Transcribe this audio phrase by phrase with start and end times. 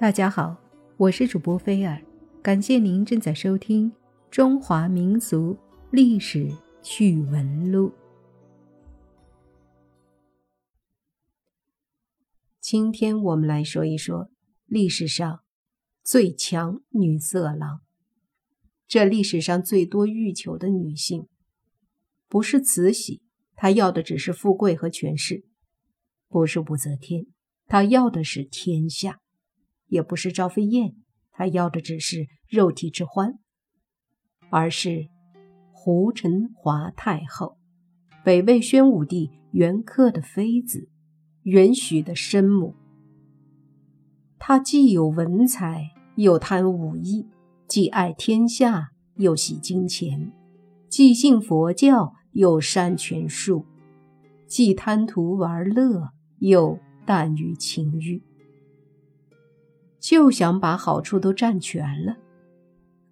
[0.00, 0.56] 大家好，
[0.96, 2.00] 我是主播菲尔，
[2.40, 3.90] 感谢您正在收听
[4.30, 5.58] 《中华民俗
[5.90, 6.48] 历史
[6.80, 7.88] 趣闻录》。
[12.60, 14.30] 今天我们来说一说
[14.66, 15.40] 历史上
[16.04, 17.80] 最强女色狼。
[18.86, 21.26] 这历史上最多欲求的女性，
[22.28, 23.20] 不是慈禧，
[23.56, 25.42] 她要的只是富贵和权势；
[26.28, 27.26] 不是武则天，
[27.66, 29.18] 她要的是天下。
[29.88, 30.94] 也不是赵飞燕，
[31.32, 33.38] 她要的只是肉体之欢，
[34.50, 35.08] 而是
[35.72, 37.58] 胡陈华太后，
[38.24, 40.88] 北魏宣武帝元恪的妃子，
[41.42, 42.74] 元许的生母。
[44.38, 47.26] 她既有文采，又贪武艺；
[47.66, 50.32] 既爱天下，又喜金钱；
[50.88, 53.64] 既信佛教，又善权术；
[54.46, 58.22] 既贪图玩乐，又淡于情欲。
[60.00, 62.16] 就想把好处都占全了，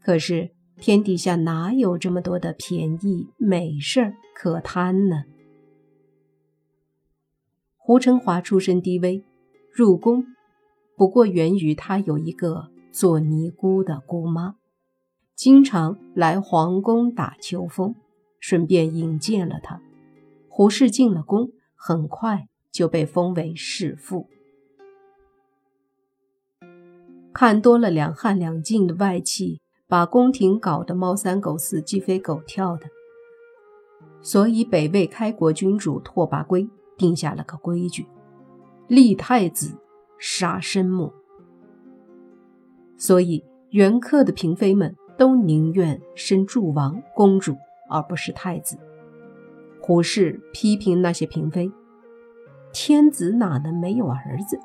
[0.00, 5.24] 可是天底下哪有这么多的便宜美事可贪呢？
[7.76, 9.24] 胡承华出身低微，
[9.72, 10.24] 入宫
[10.96, 14.56] 不过源于他有一个做尼姑的姑妈，
[15.34, 17.94] 经常来皇宫打秋风，
[18.38, 19.80] 顺便引荐了他。
[20.48, 24.28] 胡氏进了宫，很快就被封为世妇。
[27.44, 32.86] 看多了两汉两晋的外戚，把宫廷搞得猫三狗四、鸡飞狗跳的，
[34.20, 38.06] 所以北魏开国君主拓跋圭定下了个规矩：
[38.86, 39.76] 立太子，
[40.20, 41.12] 杀生母。
[42.96, 47.56] 所以元恪的嫔妃们都宁愿生祝王、公主，
[47.90, 48.78] 而不是太子。
[49.80, 51.72] 胡适批评那些嫔妃：
[52.72, 54.60] 天子哪能没有儿子？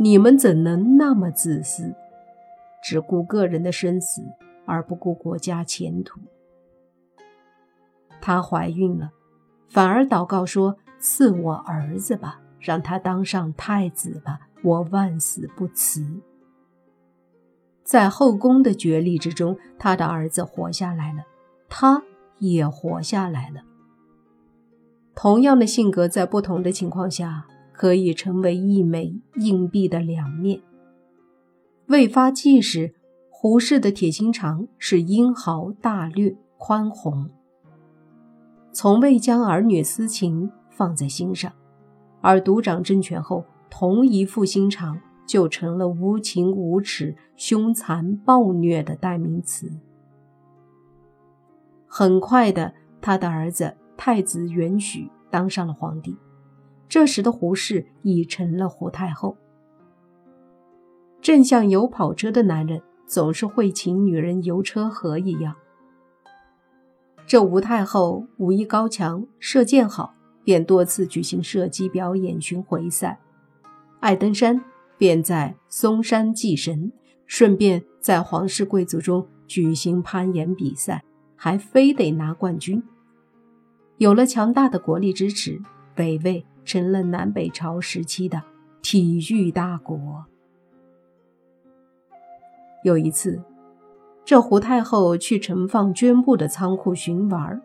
[0.00, 1.92] 你们怎能那么自私，
[2.80, 4.22] 只顾个人的生死
[4.64, 6.20] 而不顾国家前途？
[8.20, 9.10] 她怀孕了，
[9.68, 16.20] 反而祷告说：“赐我儿子吧，让他当上太子吧，我万死不辞。”
[17.82, 21.24] 在后宫的角力之中，他的儿子活下来了，
[21.68, 22.02] 他
[22.38, 23.62] 也活下来了。
[25.16, 27.46] 同样的性格，在不同的情况下。
[27.78, 30.60] 可以成为一枚硬币的两面。
[31.86, 32.92] 未发迹时，
[33.30, 37.30] 胡适的铁心肠是英豪大略、宽宏，
[38.72, 41.52] 从未将儿女私情放在心上；
[42.20, 49.70] 而独掌政权后，同一副心肠就成了无情无耻、凶残暴虐的代名词。
[51.86, 56.16] 很快的，他的儿子太子元许当上了皇帝。
[56.88, 59.36] 这时的胡氏已成了胡太后。
[61.20, 65.56] 正像有跑车的男人总是会请女人游车河一样，
[67.26, 73.18] 这吴太后武艺高强，射箭好，便多次举行射击表演巡回赛；
[74.00, 74.62] 爱登山，
[74.96, 76.92] 便在嵩山祭神，
[77.26, 81.02] 顺便在皇室贵族中举行攀岩比赛，
[81.34, 82.82] 还非得拿冠军。
[83.98, 85.60] 有了强大的国力支持，
[85.94, 86.46] 北魏。
[86.68, 88.42] 成了南北朝时期的
[88.82, 90.26] 体育大国。
[92.84, 93.42] 有一次，
[94.22, 97.58] 这胡太后去盛放绢布的仓库寻玩，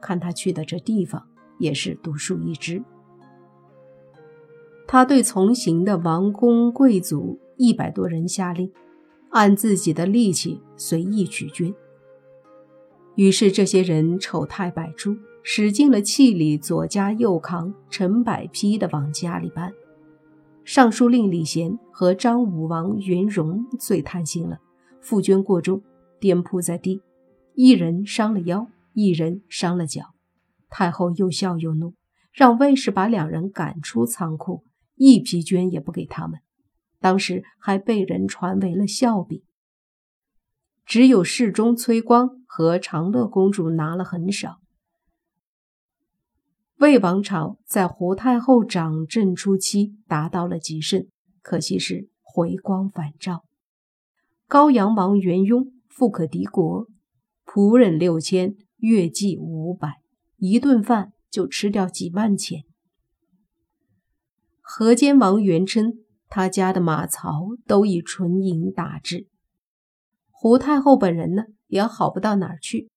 [0.00, 1.22] 看她去的这地方
[1.58, 2.82] 也是独树一帜。
[4.88, 8.72] 他对从行的王公贵族一百多人下令，
[9.32, 11.74] 按自己的力气随意取绢。
[13.16, 15.16] 于是这些人丑态百出。
[15.48, 19.72] 使尽了气力，左夹右扛，成百匹的往家里搬。
[20.64, 24.58] 尚书令李贤和张武王元荣最贪心了，
[25.00, 25.84] 负绢过重，
[26.18, 27.00] 颠扑在地，
[27.54, 30.06] 一人伤了腰，一人伤了脚。
[30.68, 31.94] 太后又笑又怒，
[32.32, 34.64] 让卫士把两人赶出仓库，
[34.96, 36.40] 一匹绢也不给他们。
[36.98, 39.42] 当时还被人传为了笑柄。
[40.84, 44.62] 只有侍中崔光和长乐公主拿了很少。
[46.78, 51.06] 魏王朝在胡太后掌政初期达到了极盛，
[51.42, 53.44] 可惜是回光返照。
[54.48, 56.86] 高阳王元雍富可敌国，
[57.44, 60.00] 仆人六千，月计五百，
[60.38, 62.62] 一顿饭就吃掉几万钱。
[64.62, 65.92] 河间王元琛，
[66.30, 69.26] 他家的马槽都以纯银打制。
[70.38, 72.90] 胡太后本人呢，也好不到哪儿去，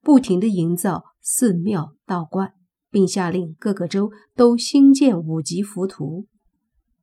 [0.00, 2.54] 不停地营造寺庙道观。
[2.90, 6.26] 并下令各个州都兴建五级浮屠。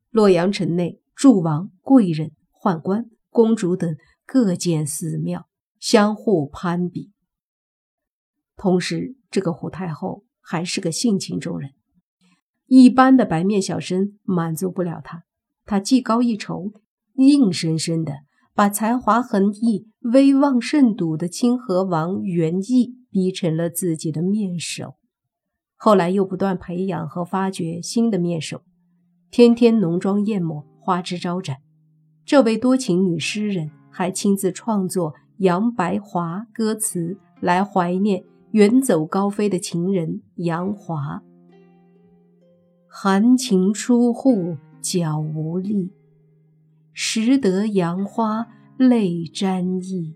[0.10, 5.48] 洛阳城内诸王、贵人、宦官、公主等各建寺庙，
[5.80, 7.12] 相互攀比。
[8.56, 11.74] 同时，这个胡太后还是个性情中人，
[12.66, 15.24] 一般的白面小生满足不了她。
[15.66, 16.72] 她技高一筹，
[17.13, 18.22] 硬生生的
[18.56, 24.96] 把才华横溢、威望甚笃的清河王元义逼成了自己的面首。
[25.75, 28.62] 后来又不断培养和发掘新的面首，
[29.30, 31.57] 天天浓妆艳抹、花枝招展。
[32.25, 38.24] 这位多情女诗人还亲自创作《杨白华》歌词来怀念。
[38.51, 41.22] 远走高飞的情人杨华，
[42.88, 45.92] 含情出户脚无力，
[46.98, 48.48] 拾得杨花
[48.78, 50.16] 泪沾衣。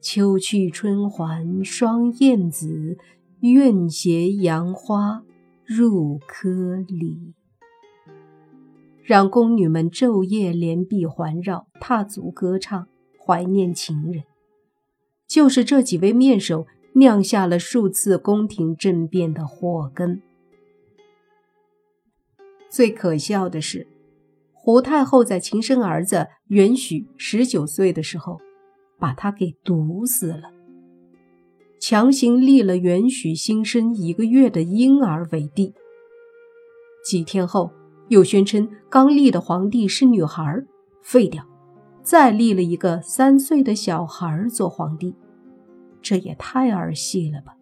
[0.00, 2.96] 秋去春还双燕子，
[3.40, 5.24] 愿携杨花
[5.66, 7.34] 入柯里。
[9.02, 12.86] 让宫女们昼夜连璧环绕，踏足歌唱，
[13.18, 14.22] 怀念情人。
[15.26, 16.66] 就是这几位面首。
[16.94, 20.20] 酿下了数次宫廷政变的祸根。
[22.68, 23.86] 最可笑的是，
[24.68, 28.38] 胡太后在亲生儿子元许十九岁的时候，
[28.98, 30.50] 把他给毒死了，
[31.80, 35.72] 强行立了元许新生一个月的婴儿为帝。
[37.02, 37.72] 几天后，
[38.08, 40.62] 又宣称刚立的皇帝是女孩，
[41.00, 41.42] 废掉，
[42.02, 45.14] 再立了一个三岁的小孩做皇帝。
[46.02, 47.56] 这也太儿戏了吧！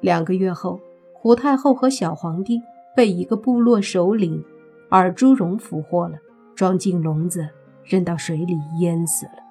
[0.00, 0.78] 两个月后，
[1.12, 2.60] 胡太后和小皇帝
[2.94, 4.44] 被一个部落首领
[4.98, 6.18] 尔朱荣俘获了，
[6.54, 7.48] 装进笼子，
[7.84, 9.41] 扔到水里淹死了。